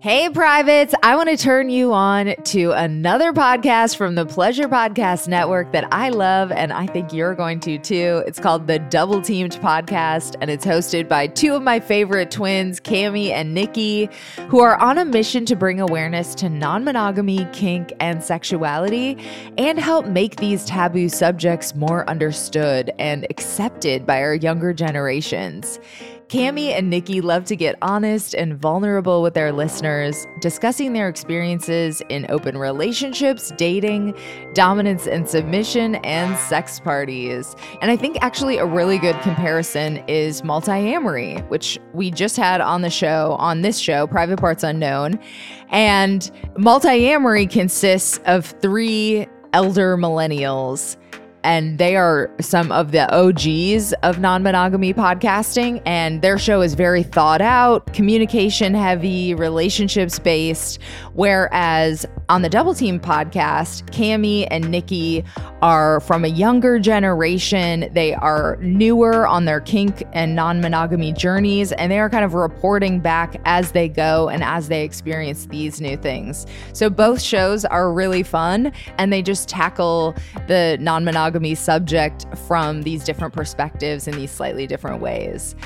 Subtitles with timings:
[0.00, 0.94] Hey, privates.
[1.02, 5.92] I want to turn you on to another podcast from the Pleasure Podcast Network that
[5.92, 8.22] I love, and I think you're going to too.
[8.24, 12.78] It's called the Double Teamed Podcast, and it's hosted by two of my favorite twins,
[12.78, 14.12] Cami and Niki,
[14.48, 19.18] who are on a mission to bring awareness to non monogamy, kink, and sexuality,
[19.58, 25.80] and help make these taboo subjects more understood and accepted by our younger generations.
[26.28, 32.02] Cami and Niki love to get honest and vulnerable with their listeners, discussing their experiences
[32.10, 34.14] in open relationships, dating,
[34.52, 37.56] dominance and submission, and sex parties.
[37.80, 42.82] And I think actually a really good comparison is Multiamory, which we just had on
[42.82, 45.18] the show, on this show, Private Parts Unknown.
[45.70, 50.98] And Multiamory consists of three elder millennials
[51.48, 55.80] and they are some of the OGs of non monogamy podcasting.
[55.86, 60.78] And their show is very thought out, communication heavy, relationships based.
[61.14, 65.24] Whereas on the Double Team podcast, Cami and Niki
[65.62, 67.88] are from a younger generation.
[67.92, 72.34] They are newer on their kink and non monogamy journeys, and they are kind of
[72.34, 76.46] reporting back as they go and as they experience these new things.
[76.74, 80.14] So both shows are really fun, and they just tackle
[80.48, 85.56] the non monogamy subject from these different perspectives in these slightly different ways.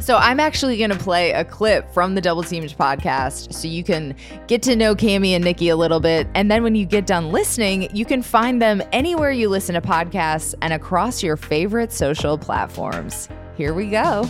[0.00, 3.82] So I'm actually going to play a clip from the Double Teamed podcast so you
[3.82, 4.14] can
[4.46, 6.28] get to know Cami and Niki a little bit.
[6.34, 9.80] And then when you get done listening, you can find them anywhere you listen to
[9.80, 13.28] podcasts and across your favorite social platforms.
[13.56, 14.28] Here we go.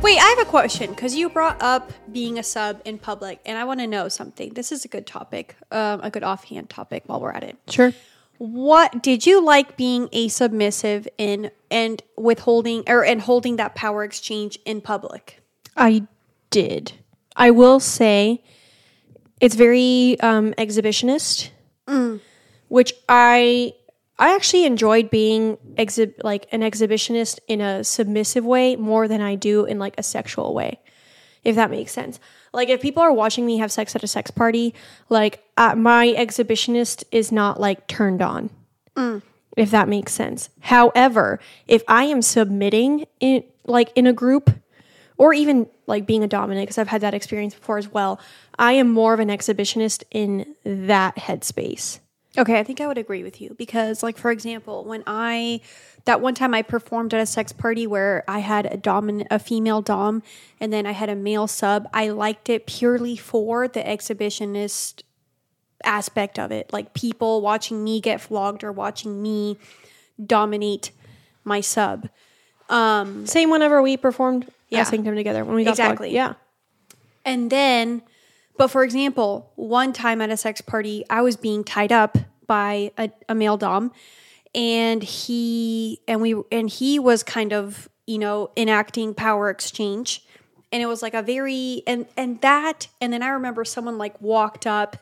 [0.00, 3.58] Wait, I have a question because you brought up being a sub in public, and
[3.58, 4.54] I want to know something.
[4.54, 7.58] This is a good topic, um, a good offhand topic while we're at it.
[7.68, 7.92] Sure.
[8.40, 14.02] What did you like being a submissive in and withholding or and holding that power
[14.02, 15.42] exchange in public?
[15.76, 16.06] I
[16.48, 16.92] did.
[17.36, 18.42] I will say
[19.42, 21.50] it's very um, exhibitionist,
[22.68, 23.74] which I
[24.18, 29.34] I actually enjoyed being exhib- like an exhibitionist in a submissive way more than I
[29.34, 30.80] do in like a sexual way,
[31.44, 32.20] if that makes sense.
[32.52, 34.74] Like if people are watching me have sex at a sex party,
[35.08, 38.50] like uh, my exhibitionist is not like turned on.
[39.56, 40.48] If that makes sense.
[40.60, 44.50] However, if I am submitting in like in a group
[45.16, 48.20] or even like being a dominant because I've had that experience before as well,
[48.58, 52.00] I am more of an exhibitionist in that headspace.
[52.38, 55.60] Okay, I think I would agree with you because, like, for example, when I
[56.04, 59.38] that one time I performed at a sex party where I had a dominant, a
[59.38, 60.22] female dom,
[60.60, 61.88] and then I had a male sub.
[61.92, 65.02] I liked it purely for the exhibitionist
[65.84, 69.58] aspect of it, like people watching me get flogged or watching me
[70.24, 70.92] dominate
[71.44, 72.08] my sub.
[72.68, 74.78] Um, Same whenever we performed Yeah.
[74.78, 74.84] yeah.
[74.90, 76.10] Kingdom together when we got Exactly.
[76.10, 76.14] exactly.
[76.14, 76.34] Yeah.
[77.24, 78.02] And then,
[78.60, 82.92] but for example, one time at a sex party, I was being tied up by
[82.98, 83.90] a, a male dom,
[84.54, 90.22] and he and we and he was kind of you know enacting power exchange,
[90.70, 94.20] and it was like a very and and that and then I remember someone like
[94.20, 94.98] walked up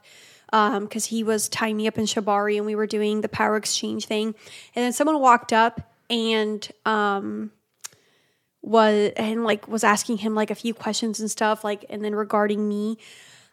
[0.52, 4.06] because he was tying me up in shibari and we were doing the power exchange
[4.06, 4.36] thing,
[4.76, 7.50] and then someone walked up and um
[8.62, 12.14] was and like was asking him like a few questions and stuff like and then
[12.14, 12.98] regarding me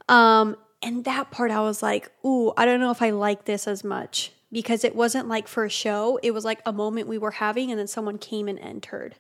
[0.09, 3.67] um and that part i was like ooh i don't know if i like this
[3.67, 4.31] as much.
[4.51, 7.71] Because it wasn't like for a show it was like a moment we were having
[7.71, 9.15] and then someone came and entered.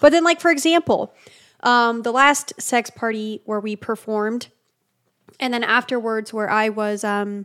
[0.00, 1.12] But then like for example
[1.60, 4.48] um the last sex party where we performed
[5.40, 7.44] and then afterwards where i was um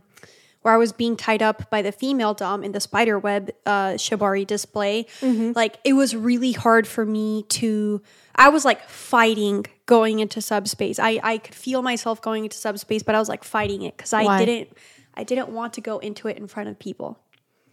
[0.62, 3.92] where I was being tied up by the female dom in the spider web uh,
[3.92, 5.06] shibari display,
[5.54, 8.02] like it was really hard for me to.
[8.34, 10.98] I was like fighting going into subspace.
[10.98, 14.12] I I could feel myself going into subspace, but I was like fighting it because
[14.12, 14.44] I Why?
[14.44, 14.76] didn't.
[15.14, 17.18] I didn't want to go into it in front of people.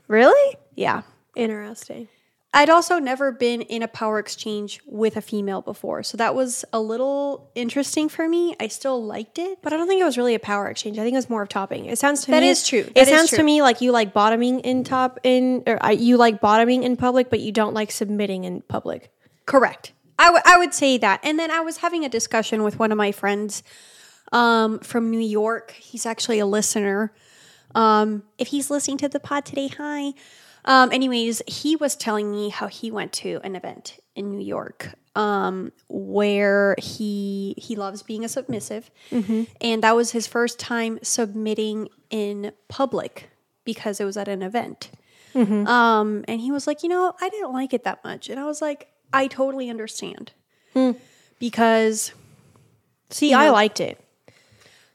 [0.08, 0.58] Really?
[0.76, 1.04] Yeah.
[1.36, 2.08] Interesting.
[2.54, 6.02] I'd also never been in a power exchange with a female before.
[6.02, 8.56] So that was a little interesting for me.
[8.60, 9.60] I still liked it.
[9.62, 10.98] But I don't think it was really a power exchange.
[10.98, 11.86] I think it was more of topping.
[11.86, 12.80] It sounds to That me is true.
[12.80, 13.40] It That is sounds true.
[13.40, 16.96] to me like you like bottoming in top in or uh, you like bottoming in
[16.96, 19.12] public, but you don't like submitting in public.
[19.46, 19.92] Correct.
[20.18, 21.20] I, w- I would say that.
[21.24, 23.62] And then I was having a discussion with one of my friends
[24.32, 25.72] um, from New York.
[25.72, 27.14] He's actually a listener.
[27.76, 30.14] Um, if he's listening to the pod today, hi.
[30.68, 34.90] Um, anyways, he was telling me how he went to an event in New York
[35.16, 38.92] um, where he he loves being a submissive,
[39.62, 43.30] and that was his first time submitting in public
[43.64, 44.92] because it was at an event.
[45.68, 48.28] Um, and he was like, you know, I didn't like it that much.
[48.30, 50.32] And I was like, I totally understand.
[51.40, 52.12] Because
[53.10, 54.00] See, I liked it.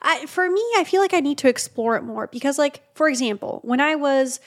[0.04, 3.08] I, for me, I feel like I need to explore it more because, like, for
[3.08, 4.40] example, when I was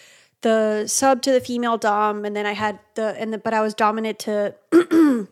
[0.46, 3.62] the sub to the female dom, and then I had the and the, but I
[3.62, 5.28] was dominant to the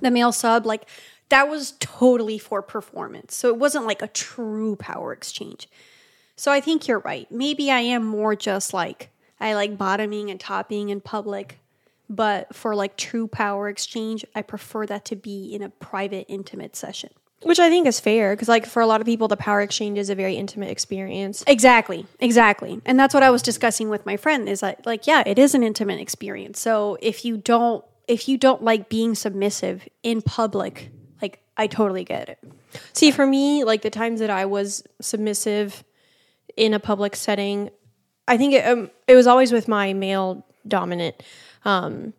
[0.00, 0.88] male sub, like
[1.28, 3.34] that was totally for performance.
[3.34, 5.68] So it wasn't like a true power exchange.
[6.34, 7.30] So I think you're right.
[7.30, 11.58] Maybe I am more just like I like bottoming and topping in public,
[12.08, 16.74] but for like true power exchange, I prefer that to be in a private, intimate
[16.74, 17.10] session.
[17.42, 19.96] Which I think is fair because, like, for a lot of people, the power exchange
[19.96, 21.44] is a very intimate experience.
[21.46, 22.80] Exactly, exactly.
[22.84, 25.54] And that's what I was discussing with my friend is that like yeah, it is
[25.54, 26.58] an intimate experience.
[26.58, 30.90] So if you don't if you don't like being submissive in public,
[31.22, 32.38] like I totally get it.
[32.92, 35.84] See, for me, like the times that I was submissive
[36.56, 37.70] in a public setting,
[38.26, 41.22] I think it, um, it was always with my male dominant.
[41.64, 42.14] Um,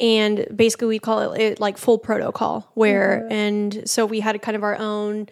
[0.00, 4.56] and basically, we call it, it like full protocol, where, and so we had kind
[4.56, 5.28] of our own,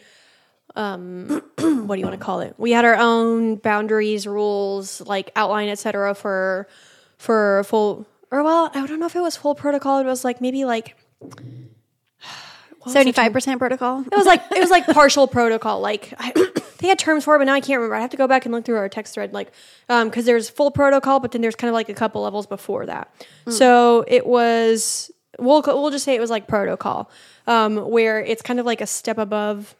[0.76, 1.28] um,
[1.58, 2.54] what do you want to call it?
[2.58, 6.14] We had our own boundaries, rules, like outline, etc.
[6.14, 6.68] for,
[7.16, 10.00] for full, or well, I don't know if it was full protocol.
[10.00, 10.96] It was like maybe like,
[12.86, 14.00] Seventy five percent protocol.
[14.00, 15.80] it was like it was like partial protocol.
[15.80, 16.32] Like I,
[16.78, 17.94] they had terms for it, but now I can't remember.
[17.96, 19.52] I have to go back and look through our text thread, like
[19.88, 23.12] because there's full protocol, but then there's kind of like a couple levels before that.
[23.50, 27.10] So it was we'll we'll just say it was like protocol,
[27.46, 29.74] um, where it's kind of like a step above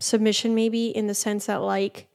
[0.00, 2.06] submission, maybe in the sense that like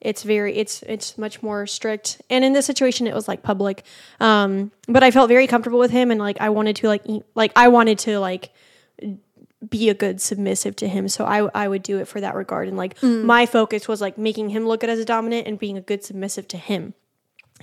[0.00, 3.82] it's very it's it's much more strict and in this situation it was like public
[4.20, 7.02] um but i felt very comfortable with him and like i wanted to like
[7.34, 8.50] like i wanted to like
[9.66, 11.08] be a good submissive to him.
[11.08, 12.68] So i i would do it for that regard.
[12.68, 13.24] And like mm.
[13.24, 16.04] my focus was like making him look good as a dominant and being a good
[16.04, 16.94] submissive to him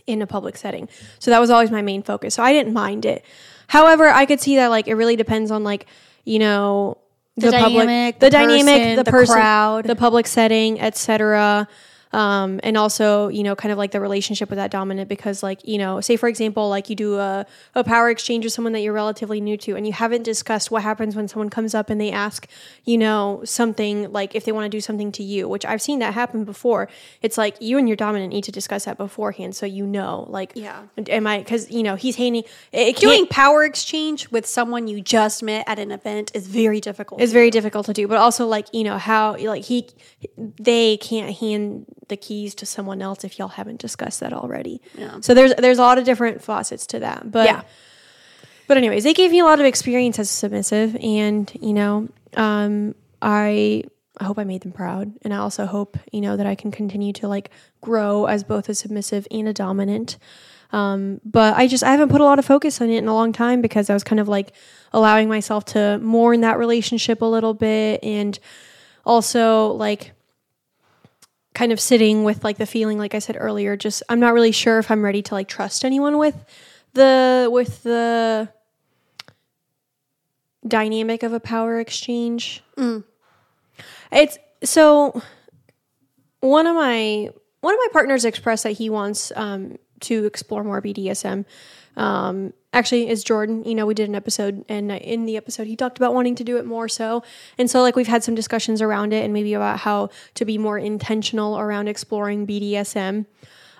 [0.05, 0.89] in a public setting.
[1.19, 2.35] So that was always my main focus.
[2.35, 3.23] So i didn't mind it.
[3.67, 5.87] However i could see that like it really depends on like
[6.25, 6.97] you know
[7.37, 9.85] The dynamic, the, the dynamic person, the, the person crowd.
[9.85, 11.67] the public setting etc
[12.15, 15.59] um, and also you know kind of like the relationship with that dominant because like
[15.67, 17.45] you know say for example like you do a,
[17.75, 20.81] a power exchange with someone that you're relatively new to and you haven't discussed what
[20.81, 22.47] happens when someone comes up and they ask
[22.85, 25.99] you know something like if they want to do something to you which i've seen
[25.99, 26.87] that happen before
[27.21, 30.53] it's like you and your dominant need to discuss that beforehand so you know like
[30.55, 30.83] Yeah.
[31.09, 35.01] am i because you know he's handing it, it Doing power exchange with someone you
[35.01, 37.19] just met at an event is very difficult.
[37.21, 39.89] it's very difficult to do but also like you know how like he
[40.37, 45.17] they can't hand the keys to someone else if y'all haven't discussed that already Yeah.
[45.21, 47.61] so there's there's a lot of different facets to that but Yeah.
[48.67, 52.07] but anyways they gave me a lot of experience as a submissive and you know
[52.35, 53.83] um i
[54.17, 55.11] I hope I made them proud.
[55.23, 57.49] And I also hope, you know, that I can continue to like
[57.81, 60.17] grow as both a submissive and a dominant.
[60.71, 63.13] Um, but I just, I haven't put a lot of focus on it in a
[63.13, 64.53] long time because I was kind of like
[64.93, 68.01] allowing myself to mourn that relationship a little bit.
[68.05, 68.39] And
[69.05, 70.13] also like
[71.55, 74.51] kind of sitting with like the feeling, like I said earlier, just, I'm not really
[74.51, 76.35] sure if I'm ready to like trust anyone with
[76.93, 78.49] the, with the
[80.67, 82.63] dynamic of a power exchange.
[84.11, 85.21] It's so
[86.39, 87.29] one of my
[87.61, 91.45] one of my partners expressed that he wants um, to explore more BDSM.
[91.97, 93.63] Um, actually, is Jordan.
[93.63, 96.43] You know, we did an episode, and in the episode, he talked about wanting to
[96.43, 97.23] do it more so.
[97.57, 100.57] And so, like, we've had some discussions around it, and maybe about how to be
[100.59, 103.25] more intentional around exploring BDSM.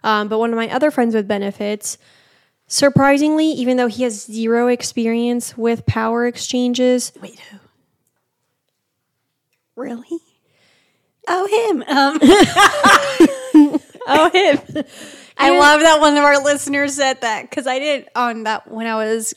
[0.04, 1.98] Um, but one of my other friends with benefits,
[2.68, 7.58] surprisingly, even though he has zero experience with power exchanges, Wait, who?
[9.75, 10.20] Really?
[11.28, 11.84] Oh, him.
[11.88, 12.20] Um,
[14.08, 14.86] oh him.
[15.38, 18.88] I love that one of our listeners said that because I didn't on that when
[18.88, 19.34] I was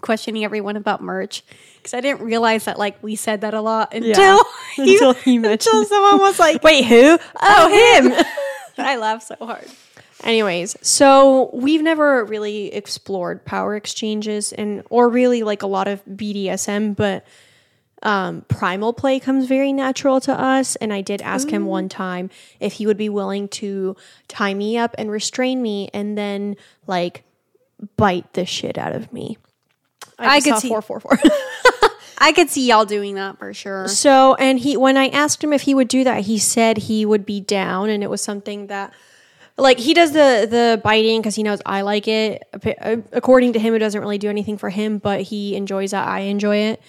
[0.00, 1.42] questioning everyone about merch
[1.76, 4.40] because I didn't realize that like we said that a lot until
[4.74, 7.18] he, Until he mentioned until someone was like, Wait, who?
[7.18, 8.26] Oh, oh him.
[8.78, 9.66] I laughed so hard.
[10.24, 16.04] Anyways, so we've never really explored power exchanges and or really like a lot of
[16.04, 17.26] BDSM, but
[18.02, 20.76] um, primal play comes very natural to us.
[20.76, 22.30] And I did ask him one time
[22.60, 23.96] if he would be willing to
[24.28, 26.56] tie me up and restrain me and then
[26.86, 27.24] like
[27.96, 29.38] bite the shit out of me.
[30.18, 31.90] I just could saw see- 444.
[32.18, 33.88] I could see y'all doing that for sure.
[33.88, 37.04] So, and he, when I asked him if he would do that, he said he
[37.04, 38.92] would be down, and it was something that,
[39.58, 42.44] like, he does the the biting because he knows I like it.
[43.10, 46.06] According to him, it doesn't really do anything for him, but he enjoys that.
[46.06, 46.82] I enjoy it,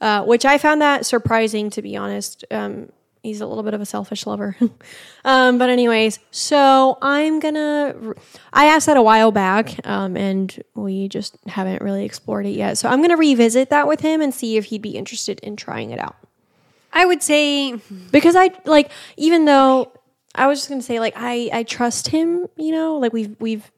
[0.00, 2.44] uh, which I found that surprising, to be honest.
[2.50, 2.90] Um,
[3.22, 4.56] he's a little bit of a selfish lover.
[5.24, 8.14] um, but anyways, so I'm gonna.
[8.52, 12.78] I asked that a while back, um, and we just haven't really explored it yet.
[12.78, 15.90] So I'm gonna revisit that with him and see if he'd be interested in trying
[15.90, 16.16] it out.
[16.92, 17.76] I would say
[18.10, 19.92] because I like even though
[20.34, 23.70] I was just gonna say like I I trust him, you know, like we've we've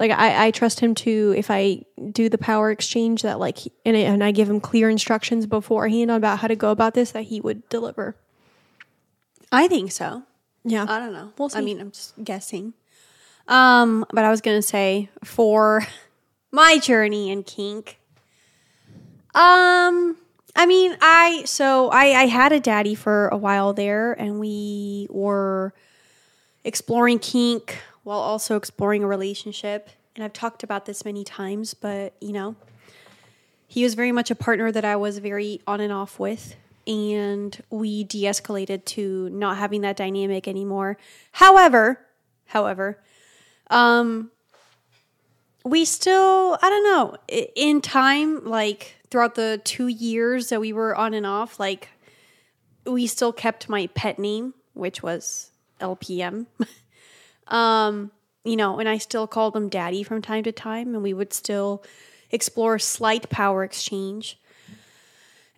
[0.00, 3.96] like I I trust him to if I do the power exchange that like and
[3.96, 7.24] I- and I give him clear instructions beforehand about how to go about this that
[7.24, 8.16] he would deliver.
[9.52, 10.22] I think so.
[10.64, 11.32] Yeah, I don't know.
[11.38, 11.58] We'll see.
[11.58, 12.74] I mean, I'm just guessing.
[13.48, 15.86] Um, but I was gonna say for
[16.50, 17.98] my journey in kink.
[19.34, 20.16] Um,
[20.56, 25.06] I mean, I so I I had a daddy for a while there, and we
[25.10, 25.72] were
[26.64, 27.78] exploring kink
[28.10, 29.88] while also exploring a relationship.
[30.16, 32.56] And I've talked about this many times, but you know,
[33.68, 36.56] he was very much a partner that I was very on and off with.
[36.88, 40.98] And we de escalated to not having that dynamic anymore.
[41.30, 42.00] However,
[42.46, 43.00] however,
[43.70, 44.32] um,
[45.64, 47.16] we still, I don't know,
[47.54, 51.90] in time, like throughout the two years that we were on and off, like
[52.84, 56.46] we still kept my pet name, which was LPM.
[57.50, 58.10] um,
[58.44, 61.32] you know, and I still called him daddy from time to time, and we would
[61.32, 61.84] still
[62.30, 64.38] explore slight power exchange.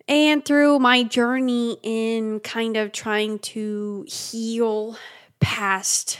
[0.07, 4.97] And through my journey in kind of trying to heal
[5.39, 6.19] past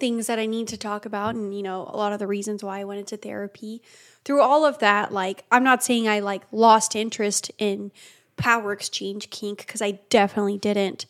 [0.00, 2.64] things that I need to talk about, and you know, a lot of the reasons
[2.64, 3.80] why I went into therapy,
[4.24, 7.92] through all of that, like, I'm not saying I like lost interest in
[8.36, 11.06] power exchange kink because I definitely didn't.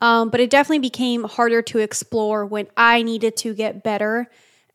[0.00, 4.30] Um, but it definitely became harder to explore when I needed to get better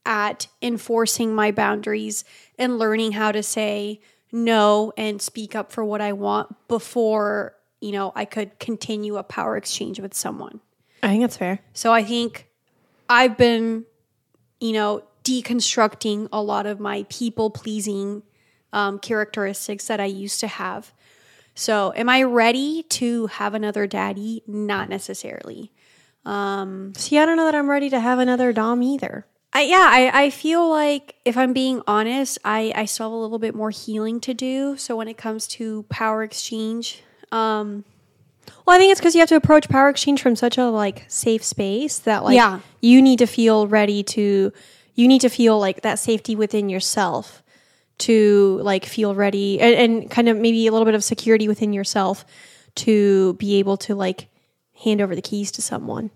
[0.05, 2.23] at enforcing my boundaries
[2.59, 4.01] and learning how to say
[4.31, 9.23] no and speak up for what I want before, you know, I could continue a
[9.23, 10.59] power exchange with someone.
[11.01, 11.59] I think that's fair.
[11.73, 12.47] So I think
[13.09, 13.85] I've been,
[14.59, 18.23] you know, deconstructing a lot of my people pleasing
[18.73, 20.93] um, characteristics that I used to have.
[21.55, 24.43] So, am I ready to have another daddy?
[24.45, 25.71] Not necessarily.
[26.25, 29.25] See, I don't know that I'm ready to have another dom either.
[29.53, 33.15] I, yeah, I, I feel like if I'm being honest, I, I still have a
[33.15, 34.75] little bit more healing to do.
[34.75, 37.85] So, when it comes to power exchange, um,
[38.65, 41.05] Well, I think it's because you have to approach power exchange from such a like
[41.07, 42.59] safe space that like Yeah.
[42.81, 44.51] you need to feel ready to
[44.97, 47.43] you need to feel like that safety within yourself
[47.97, 51.73] to like feel ready and, and kind of maybe a little bit of security within
[51.73, 52.25] yourself
[52.75, 54.27] to be able to like
[54.83, 56.11] hand over the keys to someone.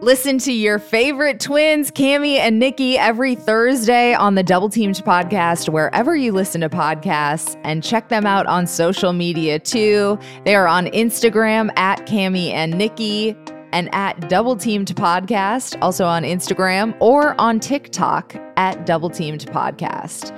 [0.00, 5.68] Listen to your favorite twins, Cami and Niki, every Thursday on the Double Teamed podcast,
[5.68, 10.16] wherever you listen to podcasts, and check them out on social media too.
[10.44, 13.36] They are on Instagram at Cami and Niki
[13.72, 20.32] and at Double Teamed Podcast, also on Instagram or on TikTok at Double Teamed Podcast.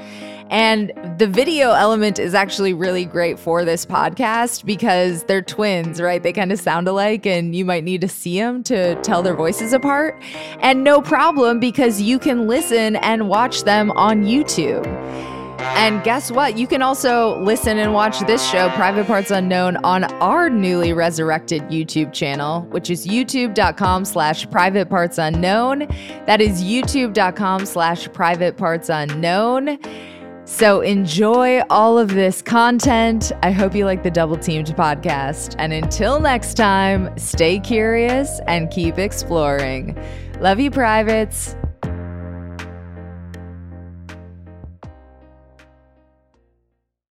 [0.50, 6.22] And the video element is actually really great for this podcast because they're twins, right?
[6.22, 9.36] They kind of sound alike, and you might need to see them to tell their
[9.36, 10.20] voices apart.
[10.58, 14.86] And no problem because you can listen and watch them on YouTube.
[15.60, 16.56] And guess what?
[16.56, 21.62] You can also listen and watch this show, Private Parts Unknown, on our newly resurrected
[21.64, 25.86] YouTube channel, which is youtube.com slash private parts unknown.
[26.26, 29.78] That is youtube.com slash private parts unknown.
[30.50, 33.30] So enjoy all of this content.
[33.42, 35.54] I hope you like the Double Teamed podcast.
[35.58, 39.96] And until next time, stay curious and keep exploring.
[40.40, 41.54] Love you, privates.